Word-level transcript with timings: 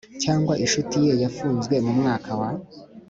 cyangwa 0.23 0.53
incuti 0.63 0.97
ye 1.05 1.13
yafunzwe 1.23 1.75
Mu 1.85 1.91
mwaka 1.99 2.31
wa 2.39 2.49